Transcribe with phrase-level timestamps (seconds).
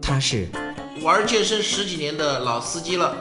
[0.00, 0.48] 他是
[1.02, 3.14] 玩健身十几年的老司机了，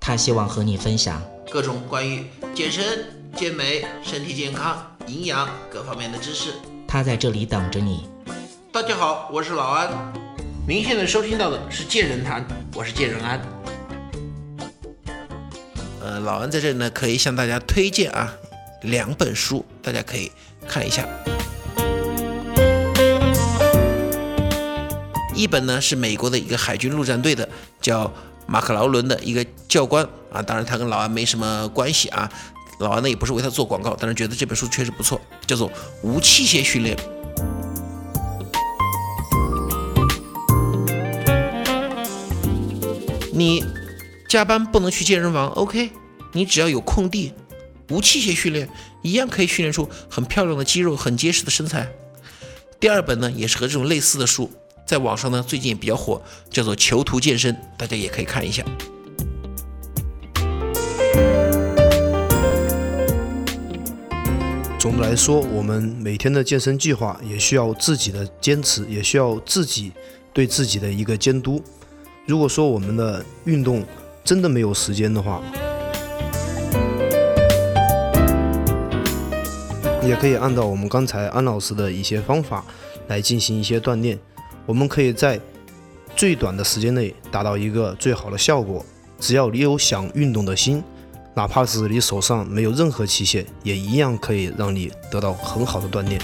[0.00, 3.06] 他希望和你分享各种关于健身、
[3.36, 6.54] 健美、身体健康、营养各方面的知识。
[6.88, 8.08] 他在这里等着你。
[8.72, 9.88] 大家好，我是老安。
[10.66, 12.44] 您现在收听到的是健人谈，
[12.74, 13.40] 我是健人安。
[16.02, 18.34] 呃，老安在这里呢，可以向大家推荐啊
[18.82, 20.32] 两本书，大家可以
[20.66, 21.06] 看一下。
[25.36, 27.46] 一本呢是美国的一个海军陆战队的，
[27.80, 28.10] 叫
[28.46, 32.28] 马克劳伦的一个教官啊，当然他跟老安没什么关系啊，
[32.80, 35.68] 老安呢也不是为他做广告，但是觉得这本书确实不错，叫做
[36.02, 36.96] 《无器械训练》。
[43.30, 43.62] 你
[44.26, 45.90] 加班不能去健身房，OK？
[46.32, 47.34] 你只要有空地，
[47.90, 48.66] 无器械训练
[49.02, 51.86] 一样可以训练出很漂亮的肌肉、很结实的身材。
[52.80, 54.50] 第二本呢也是和这种类似的书。
[54.86, 58.64] 在网上呢，最近也比较火，叫做《囚徒健身》，大家也可以看一下。
[64.78, 69.90] 总的来说，我们每天的健身计划也需要自己的坚持，也需要自己
[70.32, 71.60] 对自己的一个监督。
[72.24, 73.84] 如果说我们的运动
[74.22, 75.42] 真的没有时间的话，
[80.04, 82.64] 也可以按照我们刚才安老师的一些方法
[83.08, 84.16] 来进行一些锻炼。
[84.66, 85.40] 我们可以在
[86.16, 88.84] 最短的时间内达到一个最好的效果。
[89.20, 90.82] 只要你有想运动的心，
[91.34, 96.20] 哪怕是你手上没有任何器械，也一样可以让你得到很好的锻炼。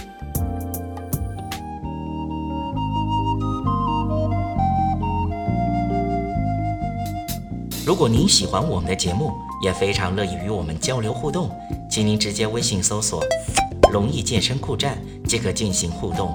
[7.87, 9.33] 如果您喜欢我们的节目，
[9.65, 11.49] 也非常乐意与我们交流互动，
[11.89, 13.23] 请您直接微信搜索
[13.93, 16.35] “龙易健身酷站”即可进行互动。